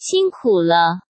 [0.00, 1.02] 辛苦了。